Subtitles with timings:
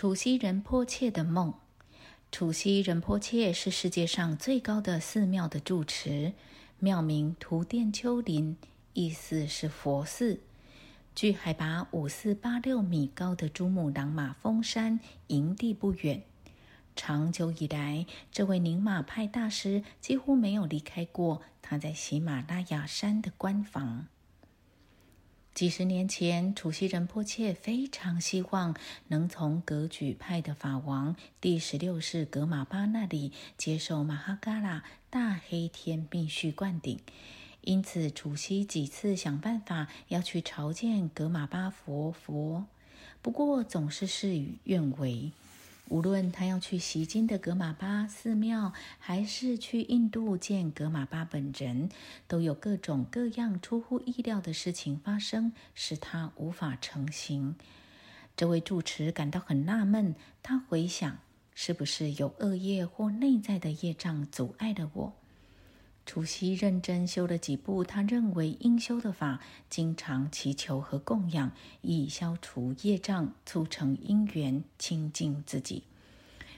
[0.00, 1.52] 楚西仁波切的梦。
[2.32, 6.32] 楚西仁波切是世界上最高的寺庙的住持，
[6.78, 8.56] 庙名图殿丘林，
[8.94, 10.40] 意思是佛寺。
[11.14, 16.22] 距海拔五四八六米高的珠穆朗玛峰山营地不远。
[16.96, 24.06] 长久以来，这位宁玛派大师几乎没有离开过他在喜马拉雅山的官房。
[25.60, 28.74] 几十年前，楚西仁波切非常希望
[29.08, 36.98] 能从格举派的法王第十六世格玛巴那里接受马哈嘎拉大黑天命续灌顶，
[37.60, 42.64] 因此楚西几次想办法要去朝见格玛巴佛佛，
[43.20, 45.30] 不过总是事与愿违。
[45.90, 51.88] 无论他要去西京的格玛巴寺庙，还是去印度见格玛巴本人，
[52.28, 57.56] 都有各种各样出乎意料的事情发生，使他无法成行。
[58.36, 61.18] 这位住持感到很纳闷，他回想，
[61.56, 65.12] 是不是有恶业或内在的业障阻碍了我？
[66.10, 75.84] 除夕认真修了几部他认为应修的法，经常祈求和供养，以消除业障，促成因缘，清净自己。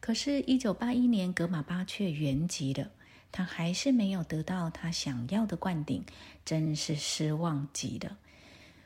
[0.00, 2.90] 可是，一九八一年格玛巴却圆寂了，
[3.30, 6.02] 他还是没有得到他想要的灌顶，
[6.46, 8.16] 真是失望极了。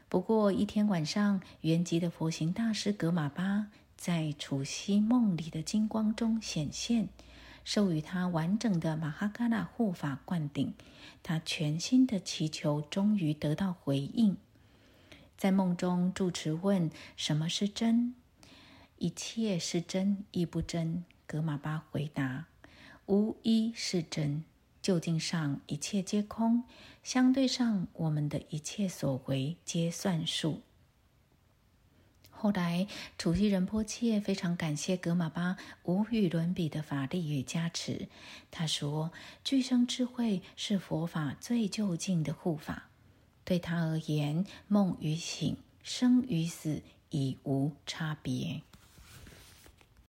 [0.09, 7.09] 不过，一天晚上，圆寂的佛行大师格玛巴在除夕梦里的金光中显现。
[7.71, 10.73] 授予他完整的马哈嘎拉护法灌顶，
[11.23, 14.39] 他全新的祈求终于得到回应。
[15.37, 18.15] 在梦中，住持问：“什么是真
[18.97, 22.47] ？”“一切是真，亦不真。”格玛巴回答
[23.05, 24.45] ：“无一是真。
[24.81, 26.65] 究竟上一切皆空，
[27.03, 30.63] 相对上我们的一切所为皆算数。”
[32.41, 32.87] 后来，
[33.19, 38.07] 楚西仁波切非常感谢格玛巴无与伦比的法力与加持。
[38.53, 39.11] 他说
[39.43, 42.91] ：“具生智慧是佛法最究竟的护法，
[43.45, 46.81] 对他而言，梦与醒、生与死
[47.11, 48.63] 已无差别。”